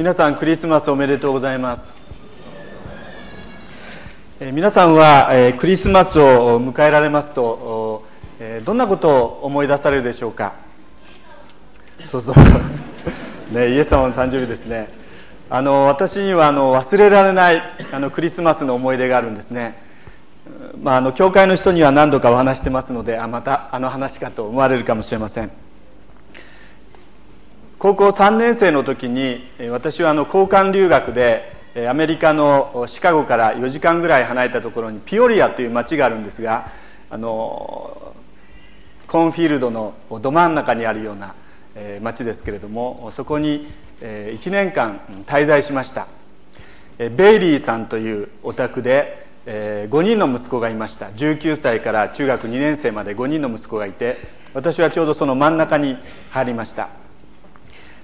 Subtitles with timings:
[0.00, 1.92] 皆さんクリスマスおめでとうございます、
[4.40, 8.02] え皆さんは、えクリスマスを迎えられますと、
[8.40, 10.54] えどんなことを思い出されるでしょうか？
[12.06, 12.34] そうそう。
[13.54, 14.88] ねイエス様の誕生日ですね。
[15.50, 17.62] あの私にはあの忘れられない
[17.92, 19.74] あのクリスマスの思い出があるんですね。
[20.82, 25.50] まあ、あの教会の人には何度かお話してますのであまたあの話かと思われるかもしれません。
[27.80, 31.56] 高校3年生の時に私はあの交換留学で
[31.88, 36.72] アメリカのシカゴから4時間ぐらい離れたところにピオリアという町があるんですが
[37.08, 38.12] あの
[39.06, 41.34] コーンフィールドのど真ん中にあるような
[42.02, 43.72] 町ですけれどもそこに
[44.02, 46.06] 1年間滞在しました。
[46.98, 51.06] ベイリーさんというお宅で5人の息子がいました。
[51.06, 54.18] 19歳から中学2年生まで5人の息子がいて
[54.52, 55.96] 私はちょうどその真ん中に
[56.28, 56.99] 入りました。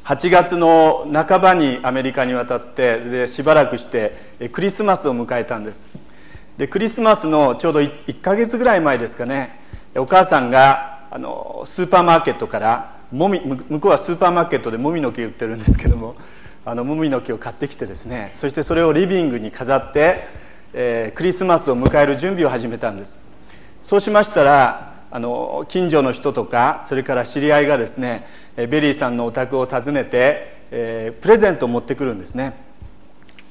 [0.06, 4.12] 8月の半ばにアメリカに渡ってでしばらくして
[4.52, 5.88] クリスマスを迎えたんです。
[6.56, 9.58] でクリスマスのちょうど 1, か月ぐらい前ですかね
[9.96, 16.14] お母さんがあのスーパーマーケットからもみ向こうはスーパーマーケットでもみの木売ってるんですけども
[16.64, 20.28] あのもみの木を買ってきてですねそしてそれをリビングに飾って、
[20.72, 23.18] えー、クリスマスを迎える準備を始めたんです。
[23.82, 32.52] そうしましたらあの近所の人とかそれから知り合いがですねベリーさんのお宅を訪ねて、えー、プレゼントを持ってくるんですね。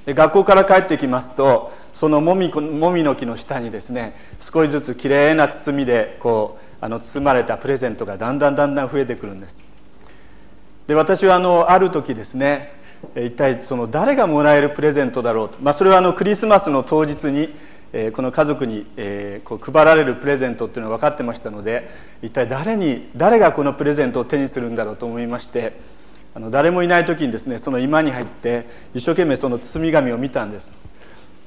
[0.06, 9.64] で学校から帰ってきますとそのもみもみの木の下にですね少しずつきれいな包みでこうあの包まれたプレゼントがだんだんだんだん増えてくるんです。
[10.86, 12.74] で私はあのある時ですね
[13.16, 17.56] 一体その誰がもらえるプレゼントだろうと、まあ、それはあのクリスマスの当日に
[17.98, 21.90] えこの家族に、えこう配られるプレゼントっていうのは分かってましたので
[22.22, 25.80] 一体誰に誰がこのプレゼントを手にするんだろうと思いまして
[26.34, 30.74] あの誰もいない時にですねその居間に入って一生懸命その包み紙を見たんです。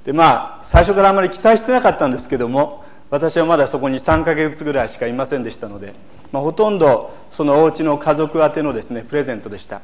[0.06, 5.92] でまあ最初からあまり期待してなかったんですけども私はまだそこに3ヶ月ぐらいしかいませんでしたので、
[6.32, 9.82] まあ、ほとんどそのお家の家族宛てのですねプレゼントでした。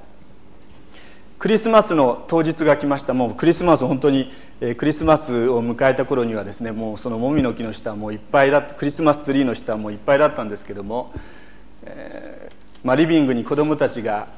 [1.44, 3.12] クリスマスの当日が来ました。
[3.12, 4.32] もうクリスマス本当に、
[4.62, 11.12] えー、クリスマスを迎えた頃にはですねもうそのもみの木の下もいっぱいだクリスマスツリーの下もいっぱいだったんですけども、
[11.82, 14.28] えー、まあ、リビングに子供たちが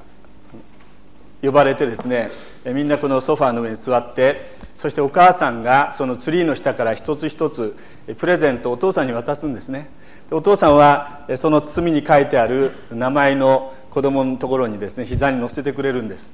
[1.42, 2.32] 呼ばれてですね
[2.64, 7.76] えみんなこのソファーの上に座ってそしてお母さんがそのツリーの下から一つ一つ
[8.18, 9.90] プレゼントをお父さんに渡すんですね。
[10.32, 16.30] お父さんはその包みに書いてある名前の子供のところにですね膝に乗せてくれるんです。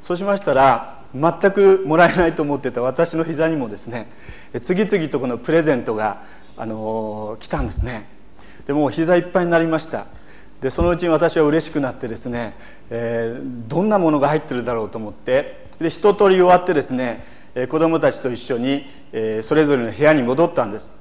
[0.00, 4.10] そうしましたら全くもらえないと思ってた私の膝にもですね
[4.62, 6.22] 次々とこのプレゼントが、
[6.56, 8.06] あの来たんですね。
[8.66, 10.06] でもう膝いっぱいになりました。
[10.60, 12.54] でそのうちに私は嬉しくなってですね、
[12.88, 17.26] えー、どんなものが入ってるだろうと思ってで一通り終わってですね
[17.68, 20.94] 子供たちと一緒に、えー、それぞれの部屋に戻ったんです。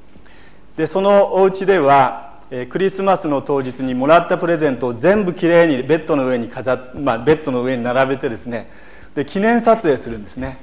[0.75, 2.24] でそのお家では
[2.69, 8.69] クリスマスの当日にもらったプレゼントを全部きれいにベッドの上に飾、まあ、ベッドの上に並べてですね。
[9.15, 10.57] で記念撮影するんですね。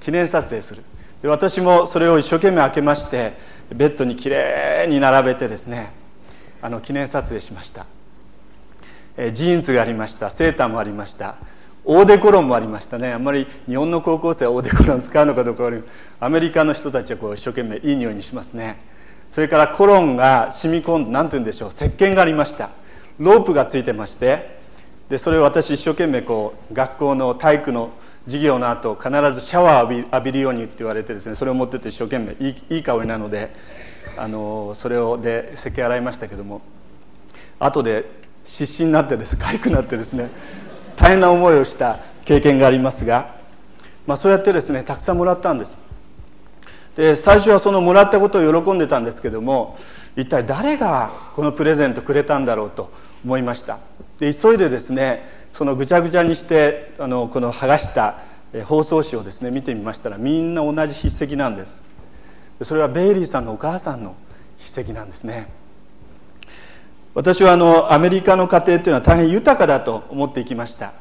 [0.00, 0.82] 記念撮影する。
[1.22, 3.32] で私もそれを一生懸命開けまして
[3.74, 5.92] ベッドにきれいに並べてですね
[6.62, 7.86] あの記念撮影しました。
[9.16, 10.30] えジーンズがありました。
[10.30, 11.34] セーターもありました。
[11.84, 13.12] オーデコロンもありましたね。
[13.12, 15.68] あんまり日本の高校生はオーデコロン使うのかどうか
[16.20, 18.93] アメリカの人たちはこう一生懸命いい匂いにしますね。
[19.34, 22.70] それからコロンが染み込んで何て言うんでしょう石鹸がありました。
[23.18, 24.58] ロープがついてまして
[25.08, 27.90] でそれを私一生懸命こう学校の体育の
[28.26, 33.50] 授業の後必ずシャワーを浴びるようにって言われてですねそれを持ってって一生懸命いいいい香りなので
[34.16, 36.62] あのそれをで石鹸洗いましたけども
[37.58, 38.04] 後で
[38.44, 40.30] 失神になってですかゆくなってですね
[40.96, 43.36] 大変な思いをした経験がありますが、
[44.06, 45.83] まあ、そうやってですねたくさんもらったんです。
[46.96, 49.78] で最初はそのもらったことを喜んでたんですけども
[50.16, 52.90] 一体誰がこのプレゼントくれたんだろうと
[53.24, 53.78] 思いました。
[54.20, 58.18] で急いでですねそのぐちゃぐちゃにしてあのこの剥がした
[58.66, 61.80] 包装紙をですね見てみましたらみんな同じ筆跡なんです。
[62.62, 64.14] それはベイリーさんのお母さんの
[64.60, 65.48] 筆跡なんですね。
[67.14, 70.92] 私はあのアメリカの家庭っていうのは大変豊かだと思っていきました。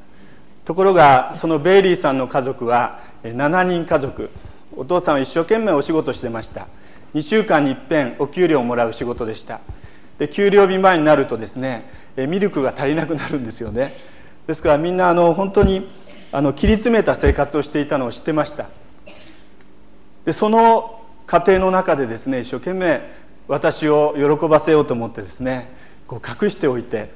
[0.66, 4.32] ところがそのベイリーさんの家族は7人家族。
[4.76, 6.68] お父さんは一生懸命お仕事してました。
[7.14, 9.62] 2週間にいっぺんお給料をもらう仕事でした。
[10.18, 13.94] で給料日前になるとですねミルクが足りなくなるんですよね。
[14.48, 15.90] ですからみんなあの本当に
[16.32, 18.68] あの切り詰めた生活をしていたのを知ってました。
[20.26, 23.02] でその家庭の中でですね一生懸命
[23.48, 25.70] 私を喜ばせようと思ってですね
[26.08, 27.12] こう隠しておいて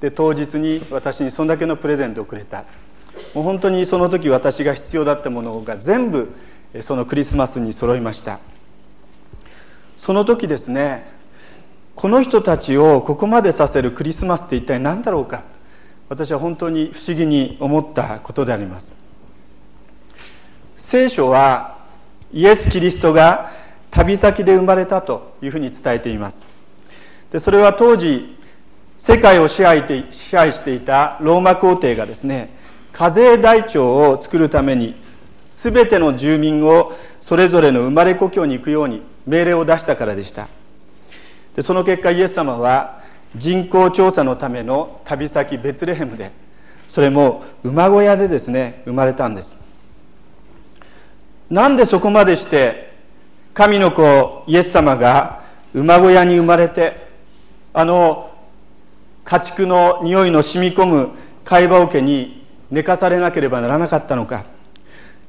[0.00, 2.64] で当日に私にそんだけのプレゼントをくれた。
[3.34, 6.32] もう本当にその時私が必要だったものが全部
[6.82, 8.38] そのクリスマスに揃いました。
[9.96, 11.10] その時ですね
[11.94, 15.42] この人たちをここまでさせるクリスマスって一体何だろうか。
[16.08, 18.94] 私は本当に不思議に思ったことであります。
[20.76, 21.78] 聖書は
[22.32, 23.52] イエス・キリストが
[23.90, 26.46] 旅先で生まれたというふうに伝えています。
[27.30, 28.36] でそれは当時
[28.98, 32.50] 世界を支配て支配していたローマ皇帝がですね
[32.92, 34.94] 課税台帳を作るために
[35.62, 40.48] 全ての住民をそれぞれの生まれ故郷に行くように命令を出したからでした。
[41.54, 43.02] でその結果イエス様は
[43.36, 46.30] 人口調査のための旅先ベツレヘムで
[46.88, 49.58] それも馬小屋でですね生まれたんです。
[51.50, 52.94] なんでそこまでして
[53.52, 55.42] 神の子イエス様が
[55.74, 57.06] 馬小屋に生まれて
[57.74, 58.30] あの
[59.24, 61.10] 家畜の匂いの染み込む
[61.44, 64.46] 貝羽桶に寝かされなければならなかったのか。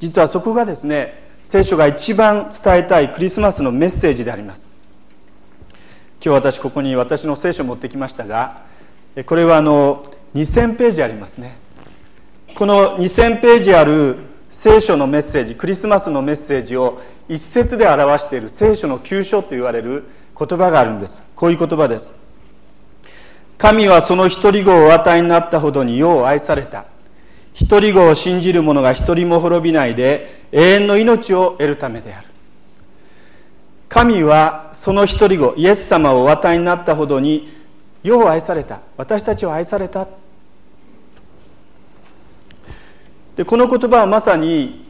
[0.02, 4.70] 実はそこがですね聖書が一番伝えたいクリスマスのメッセージであります。
[6.24, 8.64] 今日私ここに私の聖書を持ってきましたが
[9.26, 10.04] これはあの
[10.36, 11.56] 2000ページありますね。
[12.56, 14.18] この2000ページある
[14.50, 20.04] 聖書のメッセージクリスマスのメッセージを一節で表している聖書の急所と言われる
[20.38, 21.24] 言葉があるんです。
[21.36, 22.14] こういう言葉です。
[23.58, 26.86] 神はその一人子をお与えになったほどに世を愛された。
[27.54, 32.28] 一人子を信じる者が一人も滅びないで永遠の命を得るためである。
[33.90, 37.52] 神はその一人子イエス様をお与えになったほどに
[38.04, 38.80] 世を愛された。
[38.98, 40.08] 私たちを愛された。
[43.36, 44.86] でこの言葉はまさに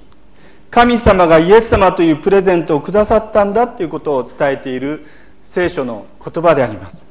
[0.70, 5.06] 神様がイエス様というプレゼントをくださったんだということを伝えている
[5.42, 7.06] 聖書の言葉であります。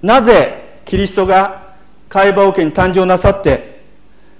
[0.00, 1.74] なぜキリストが
[2.08, 3.75] 会話桶に誕生なさって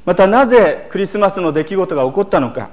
[0.06, 2.70] またなぜクリスマスの出来事が起こったのか。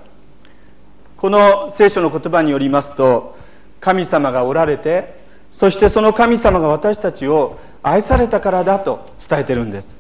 [1.18, 3.38] この聖書の言葉によりますと
[3.80, 5.22] 神様がおられて
[5.54, 9.96] そしてその神様が私たちを愛されたからだと伝えてるんです。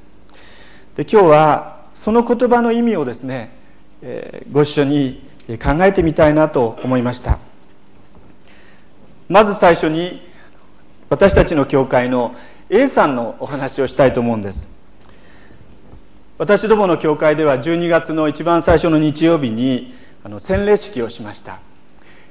[0.95, 3.51] で今日はその言葉の意味をですね、
[4.01, 5.23] えー、ご一緒に
[5.63, 7.39] 考えてみたいなと思いました。
[9.29, 10.27] まず最初に
[11.09, 12.35] 私たちの教会の
[12.69, 14.72] A さんのお話をしたいと思うんです。
[16.39, 19.93] 私どもの教会では12月の一番最初の日曜日に
[20.23, 21.59] あの洗礼式をしました。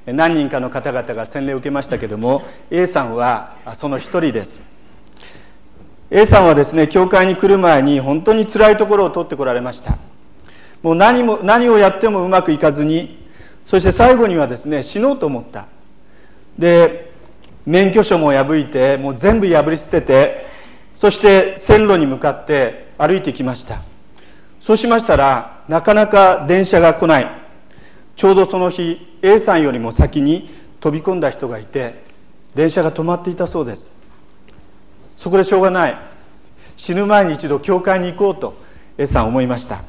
[0.06, 4.68] 何人かの方々が洗礼を受けましたけども A さんはその一人です。
[6.10, 9.96] A さんはですね教会に来る前に本当に辛いところを取ってこられました。
[10.82, 13.24] もう何も何をやってもうまくいかずに
[13.64, 15.66] そして最後にはですね死のうと思った。
[16.58, 17.12] で
[17.66, 20.46] 免許証も破いてもう全部破り捨てて
[20.96, 23.91] そして線路に向かって歩いてきました。
[24.62, 27.26] そうしましたらなかなか電車が来ない。
[28.14, 30.48] ちょうどその日 A さんよりも先に
[30.80, 32.04] 飛び込んだ人がいて
[32.54, 33.92] 電車が止まっていたそうです。
[35.18, 35.98] そこでしょうがない。
[36.76, 38.54] 死ぬ前に一度教会に行こうと
[38.98, 39.82] A さん思いました。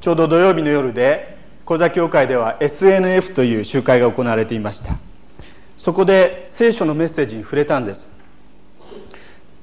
[0.00, 4.96] ちょうど土曜日の夜で小座教会では SNF という集会が行われていました。
[5.76, 8.08] そこで聖書のメッセージに触れたんです。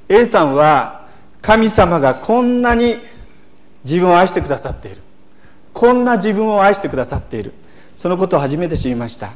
[0.07, 1.07] A さんは
[1.41, 2.97] 神様がこんなに
[3.83, 4.97] 自分を愛してくださっている。
[5.73, 7.53] こんな自分を愛してくださっている。
[7.95, 9.33] そのことを初めて知りました。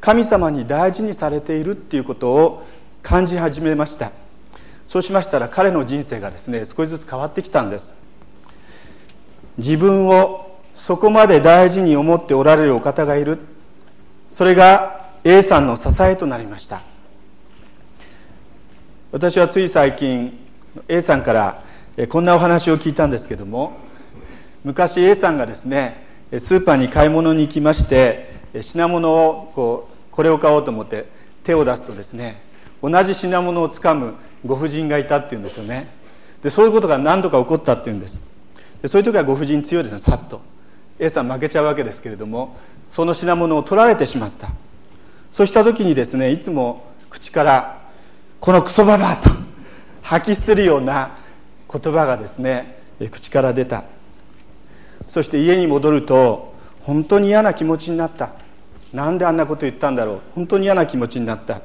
[0.00, 2.66] 神様に大事にされているっていうことを
[3.02, 4.12] 感じ始めました。
[4.86, 7.94] そうしましたら彼の人生がですね少しずつ変わってきたんです。
[9.56, 13.38] 自分をそこまで大事に思っておられるお方がいる。
[14.28, 16.82] それが A さんの支えとなりました。
[19.10, 20.38] 私はつい最近
[20.86, 21.63] A さんから
[22.08, 23.72] こんなお話を聞いたんですけども
[24.64, 31.06] 昔 A さんがですねスーパーに買い物に行きまして品物をこうこれを買おうと思って
[31.44, 32.42] 手を出すとですね
[32.82, 35.88] 同じ品物をつかむご婦人がいたっていうんですよね。
[36.42, 38.20] でそういうことが何度か起こったっていうんです。
[38.82, 40.40] でそういう時はご婦人強いですねさっと。
[40.98, 42.56] A さん負けちゃうわけですけれども
[42.90, 44.50] その品物を取られてしまった。
[45.30, 47.78] そうした時にですねいつも口から
[48.40, 49.30] 「このクソババア」と
[50.02, 51.16] 吐き捨てるような
[51.74, 52.78] 言葉がですね
[53.10, 53.82] 口から出た。
[55.08, 58.30] そして家に戻ると本当に嫌な気持ちになった。
[58.92, 60.20] なんであんなこと言ったんだろう。
[60.34, 61.62] 本当に嫌な気持ちになった。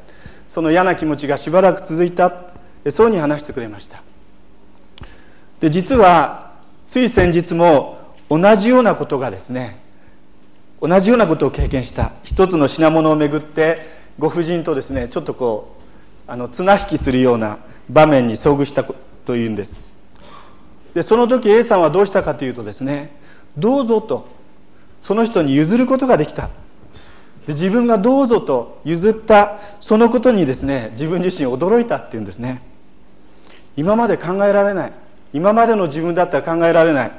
[0.47, 2.31] その嫌な気持ちがしばらく続いた。
[2.89, 4.01] そうに話してくれました。
[5.59, 6.53] で実は
[6.87, 7.99] つい先日も
[8.29, 9.79] 同じようなことがですね
[10.81, 12.13] 同じようなことを経験した。
[12.23, 13.85] 一つの品物をめぐって
[14.17, 15.75] ご婦人とですねちょっとこ
[16.27, 19.88] うあの綱引きするような場面に遭遇したというんです。
[20.93, 23.11] でその時 A さんはどうしたかというとですね
[23.57, 24.27] どうぞと
[25.01, 26.49] その人に譲ることができた。
[27.47, 32.61] で自分がどうぞと譲ったそのことにですね自分自身驚いたっていうんですね。
[33.75, 34.93] 今まで考えられない。
[35.31, 37.11] 今までの自分だったら考えられない。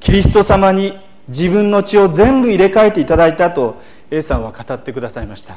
[0.00, 0.98] キリスト様に
[1.28, 5.56] 自分の血を全部入れ替えていただいたと A さんは語ってくださいました。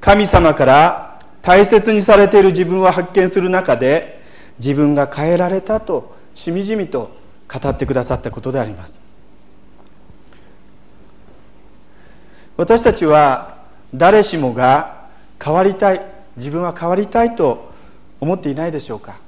[0.00, 4.22] 神様から大切にされている自分を発見する中で
[4.58, 7.10] 自分が変えられたとしみじみと
[7.52, 9.00] 語ってくださったことであります。
[12.56, 13.58] 私たちは
[13.94, 15.08] 誰しもが
[15.42, 16.00] 変わりたい
[16.36, 17.70] 自分は変わりたいと
[18.20, 19.18] 思っていないでしょうか。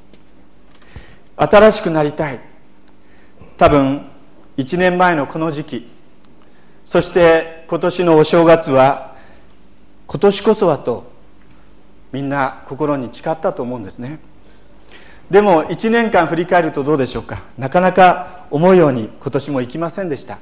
[1.37, 2.40] 新しくなりたい。
[3.56, 4.06] 多分
[4.56, 5.90] 1年前のこの時期
[6.85, 9.16] そして今年のお正月は
[10.06, 11.11] 今年こそはと
[12.12, 14.20] みんな心に誓ったと思うんですね。
[15.30, 17.42] でも1年間振り返るとどうでしょうか？
[17.58, 20.38] なかなか思うように今年も行きませんでした。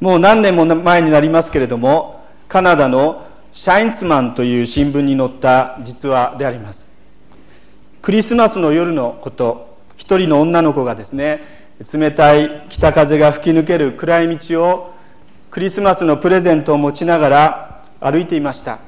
[0.00, 6.86] もう何年も前になりますけれどもカナダのシャインツマンという新聞に載った実話であります。
[8.00, 11.42] クリスマスの夜のこと一人の女の子がですね
[11.92, 14.94] 冷たい北風が吹き抜ける暗い道を
[15.50, 18.78] クリスマスのプレゼントを持ちながら歩いていました。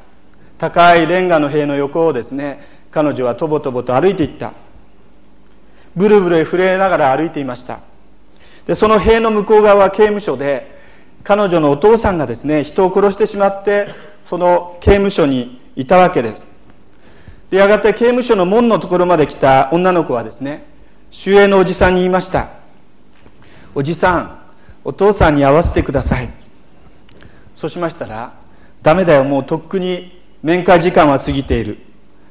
[0.56, 4.52] 高いレンガの塀の横をですね彼女はとぼとぼと歩いていった。
[5.96, 7.80] ブルブル震えながら歩いていました。
[8.66, 10.80] でその塀の向こう側は刑務所で
[11.24, 13.88] 彼女のお父さんがですね人を殺してしまって
[14.24, 16.46] その刑務所にいたわけです。
[17.50, 20.64] でやがて刑務所の門のところまで来た女の子はですね
[21.26, 22.48] 守衛のおじさんに言いました。
[23.74, 24.38] おじさん
[24.84, 26.30] お父さんに会わせてください。
[27.54, 28.34] そうしましたら
[28.82, 31.78] ダメだよもうとっくに面会時間は過ぎている。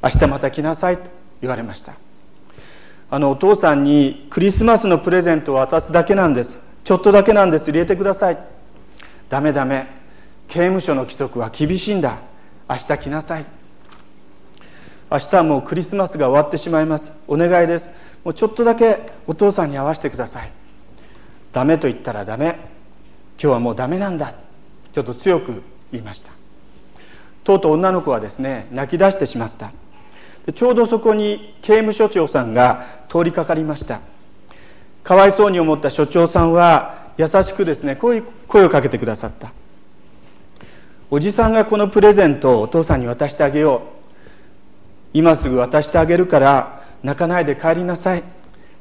[0.04, 1.04] 明日また来なさいと
[1.42, 1.94] 言われました。
[3.10, 6.60] あのお父さんにクリスマスのプレゼントを渡すだけなんです。
[6.84, 7.70] ちょっとだけなんです。
[7.70, 8.38] 入れてください。
[9.30, 9.88] ダメダメ。
[10.48, 12.20] 刑務所の規則は厳しいんだ。
[12.70, 13.46] 明日来なさい。
[15.12, 17.14] 明日はもうクリスマスが終わってしまいます。
[17.28, 17.92] お願いです。
[18.24, 20.52] もうちょっとだけお父さんに会わせてください。
[21.52, 22.48] ダメと言ったらダメ。
[22.48, 22.60] 今
[23.38, 24.34] 日はもうダメなんだ。
[24.94, 26.32] ちょっと強く言いました。
[27.44, 29.72] とうとう女の子はですね泣き出してしまった。
[30.54, 34.02] ちょうどそこに刑務所長さんが通りかかりました。
[35.04, 39.52] かわいそうに思った所長さんは優しくですねこういう声をかけてくださった。
[41.10, 43.82] おじさんがこのプレゼントをお父さんに渡してあげよう。
[45.14, 48.24] 今すぐ渡してあげるから泣かないで帰りなさい。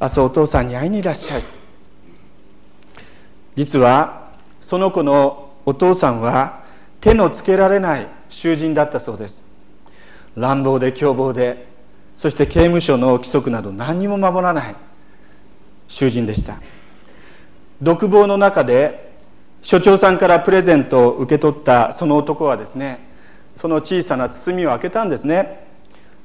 [0.00, 1.44] 明日お父さんに会いにいらっしゃい。
[3.56, 6.62] 実はその子のお父さんは
[7.00, 9.49] 手のつけられない囚人だったそうです。
[10.36, 11.68] 乱暴で凶暴で
[12.16, 14.76] そして刑務所の規則など何にも守らない
[15.88, 16.60] 囚人でした。
[17.82, 19.10] 独房の中で
[19.62, 23.00] 所長さんからプレゼントを受け取ったその男はですね
[23.56, 25.66] その小さな包みを開けたんですね。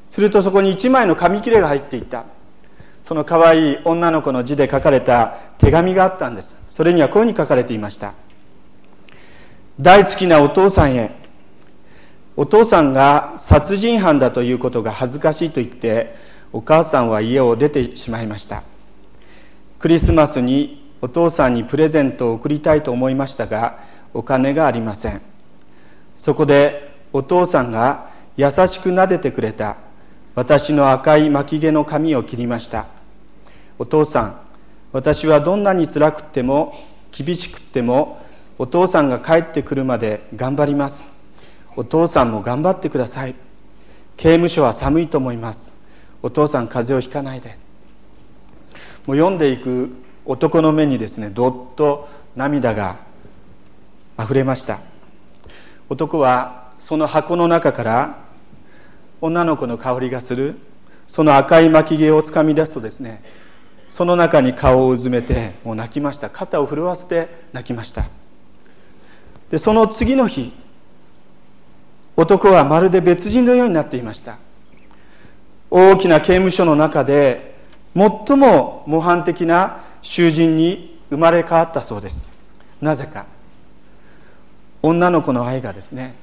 [0.10, 2.26] するとそこに一枚の紙切れが入っていた。
[3.04, 6.58] その可愛い女の子の字で書かれた手紙があったんです。
[6.68, 8.14] それにはこういうふうに書かれていました。
[9.80, 11.12] 大好きなお父さんへ
[12.38, 16.16] お父さんが殺人犯だということが恥ずかしいと言って
[16.52, 18.64] お母さんは家を出てしまいました。
[19.80, 23.80] クリスマスにお父さんにプレゼントを贈りたいと思いましたが
[24.14, 25.22] お金がありません。
[26.18, 29.78] そこでお父さんが優しく撫でてくれた。
[30.34, 32.88] 私の赤い巻き毛の髪を切りました。
[33.80, 34.40] お父さん
[34.92, 36.74] 私はどんなに辛くっても
[37.12, 38.22] 厳しくっても
[38.58, 41.15] お父さんが帰ってくるまで頑張ります。
[41.78, 43.36] お父さんも頑張ってください。
[44.18, 45.74] 刑務所は寒いと思います。
[46.22, 47.58] お父さん風邪をひかないで。
[49.06, 49.92] もう読んでいく
[50.26, 52.98] 男の目にですねどっと涙が
[54.18, 54.80] あふれました。
[55.90, 58.20] 男はその箱の中から
[59.22, 60.56] 女の子の香りがする
[61.08, 63.24] その赤い巻き毛をつかみ出すとですね
[63.90, 66.30] その中に顔をうずめてもう泣きました。
[66.30, 68.06] 肩を震わせて泣きました。
[69.52, 70.54] でその次の日
[72.16, 74.38] 男はまるで別人のようになっていました。
[75.70, 77.56] 大きな刑務所の中で
[77.96, 82.34] 最も模範的な囚人に生まれ変わったそうです。
[82.82, 83.26] なぜか。
[84.82, 86.14] 女の子の愛がですね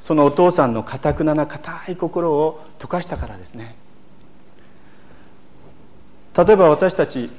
[0.00, 3.76] そのお父さんのかたくなな固い心を溶かしたからですね。
[6.36, 7.30] 例えば私たち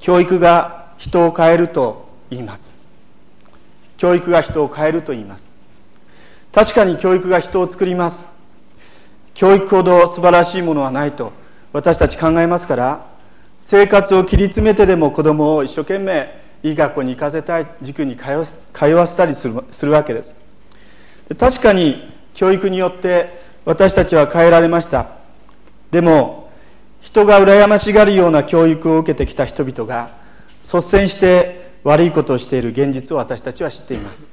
[0.00, 2.74] 教育が人を変えると言います。
[3.96, 5.51] 教育が人を変えると言います。
[6.52, 8.28] 確かに教育が人を作ります。
[9.34, 11.32] 教育ほど素晴らしいものはないと
[11.72, 13.06] 私たち考えますから
[13.58, 18.30] 生活を切り詰めてでも子供を一生懸命いい学校に行かせたい塾に通
[18.88, 20.36] わせたりするするわけです。
[21.38, 25.06] 確かに教育によって私たちは変えられました。
[25.90, 26.50] でも
[27.00, 30.10] 人が羨ましがるような教育を受けてきた人々が
[30.62, 34.31] 率先して悪いことをしている現実を私たちは知っています。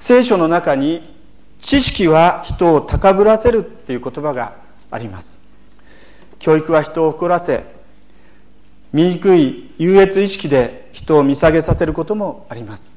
[0.00, 1.02] 聖書の中に
[1.60, 4.54] 知識は人を高ぶらせるっていう言葉が
[4.92, 5.40] あります。
[6.38, 7.64] 教育は人を誇らせ
[8.92, 12.92] 醜い優越意識で人を見下げさせることもあります。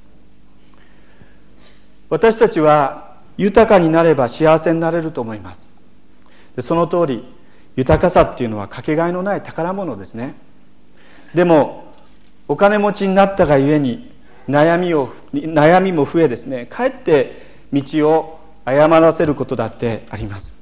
[2.08, 5.72] 私たちは豊かになれば幸せになれると思います。
[6.60, 7.26] その通り
[7.76, 10.36] 豊かさっていうのはかけがえのない宝物ですね。
[11.34, 11.84] でも
[12.48, 14.11] お金持ちになったがゆえに
[14.52, 16.68] 悩みを悩みも増えですね。
[16.68, 17.42] かえって
[17.74, 20.54] 道を誤らせることだってあります。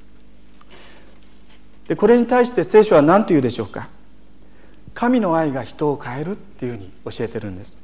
[1.88, 3.88] でこれに対して聖書は何と言うでしょうか。
[4.94, 7.78] 神の愛が人を変えるっていうふうに教えてるんです。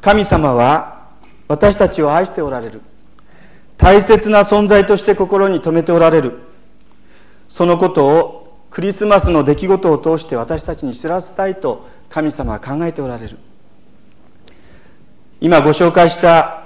[0.00, 1.08] 神様は
[1.48, 2.80] 私たちを愛しておられる。
[3.76, 6.38] 大切な存在として心に留めておられる。
[7.48, 13.38] そのことをクリスマスの出来事を通して私たちに知らせたいと神様は考えておられる。
[15.40, 16.62] 今ご紹介した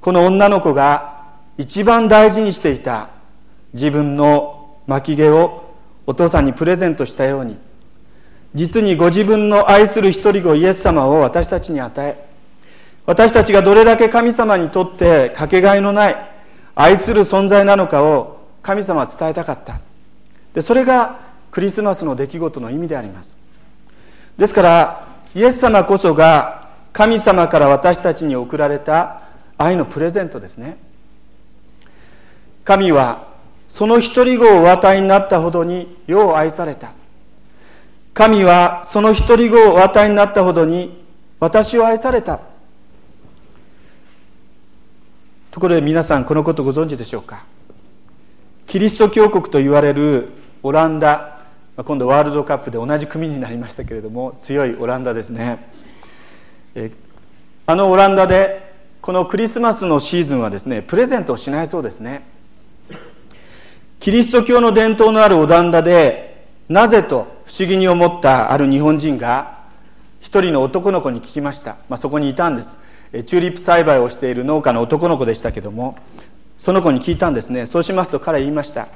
[0.00, 1.24] この女の子が
[1.58, 3.10] 一番大事にしていた
[3.72, 5.74] 自分の巻き毛を
[6.06, 7.56] お父さんにプレゼントしたように
[8.54, 12.28] 実にご自分の愛する一人子イエス様を私たちに与え
[13.06, 16.16] 私たちがどれだけ神様にとってかけがえのない
[16.74, 19.80] 愛する存在なのかを神様は伝えたかった
[20.54, 23.36] でそれがクリスマスの出来事の意味であります。
[24.38, 26.59] ですからイエス様こそが
[26.92, 29.22] 神様から私たちに贈られた
[29.56, 30.76] 愛のプレゼントですね。
[32.64, 33.28] 神は
[33.68, 36.92] その一人子をお与えになったほどに世を愛された。
[38.12, 41.04] 神はその一人子をお与えになったほどに
[41.38, 42.40] 私を愛された。
[45.50, 47.44] ところで皆さんこのことご存知でしょうか？
[48.66, 50.28] キリスト教国と言われる
[50.62, 51.40] オランダ
[51.76, 55.79] 今度ワールドカップで同じ組になりましたけれども強いオランダですね。
[57.66, 62.22] あのオランダでこのクリスマスのシーズンはですねプレゼントをしないそうですね。
[63.98, 69.58] キリスト教の伝統のあるオランダでなぜと不思議に思ったある日本人が
[70.20, 72.78] 一人の男の子に聞きました、まあ、そこにいたんです。
[73.12, 75.98] チューリップ栽培をしている農家の男の子でしたけども
[76.58, 77.66] その子に聞いたんですね。
[77.66, 78.88] そうしますと彼言いました。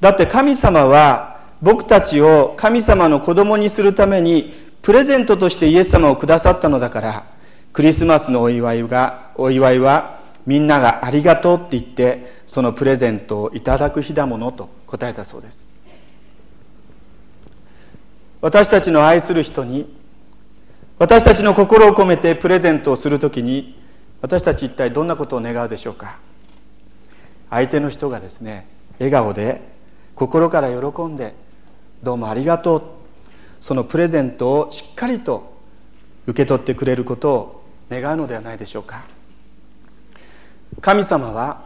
[0.00, 7.24] だって神様は僕たちを神様の子供にするためにプレゼントとしてイエス様をくださったのだから
[7.72, 15.66] クリスマスのお祝いがお祝いはみんながありがとうって言ってそのプレゼントをいただく日だものと答えたそうです。
[18.40, 19.94] 私たちの愛する人に
[20.98, 23.78] 私たちの心を込めてプレゼントをするときに
[24.22, 26.18] 私たち一体どんなことを願うでしょうか。
[27.50, 28.66] 相手の人がですね
[28.98, 29.60] 笑顔で
[30.14, 31.34] 心から喜んで
[32.02, 32.82] どうもありがとう
[33.60, 35.52] そのプレゼントをしっかりと
[36.26, 39.04] 受け取ってくれることを願うのではないでしょうか。
[40.80, 41.64] 神様は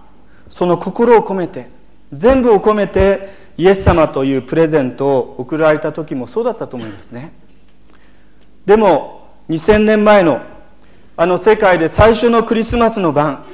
[0.49, 1.69] その心を込めて
[2.13, 7.33] 全部を込めてイエス様というプレゼントを贈られた時もそうだったと思いますね。
[8.65, 10.41] でも2000年前の
[11.17, 13.45] あの世界で最初のクリスマスの晩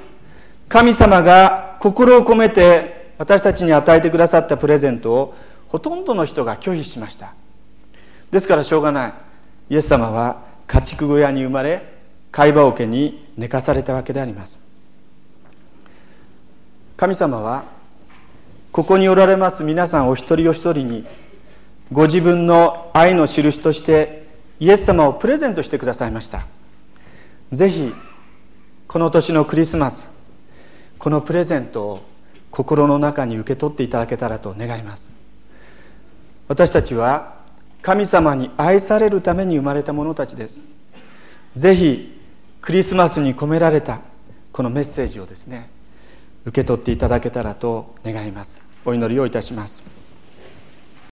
[0.68, 5.34] 神様が心を込めて私たちに与えてくださったプレゼントを
[5.68, 7.34] ほとんどの人が拒否しました。
[8.30, 9.14] ですからしょうがない。
[9.70, 11.82] イエス様は家畜小屋に生まれ
[12.30, 14.58] 貝羽桶に寝かされたわけであります。
[16.96, 17.64] 神様は
[18.72, 19.64] ここにおられます。
[19.64, 21.06] 皆さんお一人お一人に
[21.90, 24.26] ご自分の愛の印として
[24.60, 26.44] イエス様をプレゼントしてくださいました。
[27.52, 27.94] ぜひ
[28.86, 30.10] この年のクリスマス
[30.98, 32.04] このプレゼントを
[32.50, 35.10] 心の中に受け取っていただけたらと願います。
[36.48, 37.37] 私たちは
[37.82, 40.62] 神様に愛されるために生まれた者たちです。
[41.54, 42.20] ぜひ
[42.60, 44.00] クリスマスに込められた
[44.52, 45.70] このメッセージをですね
[46.44, 48.62] 受け取っていただけたらと願います。
[48.84, 49.97] お祈りをいたします。